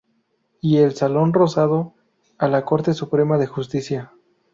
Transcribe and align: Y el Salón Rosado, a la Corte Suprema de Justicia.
Y 0.61 0.77
el 0.77 0.95
Salón 0.95 1.31
Rosado, 1.31 1.93
a 2.39 2.47
la 2.47 2.65
Corte 2.65 2.95
Suprema 2.95 3.37
de 3.37 3.45
Justicia. 3.45 4.11